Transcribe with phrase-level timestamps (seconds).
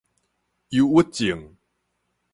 [0.71, 1.55] 憂鬱症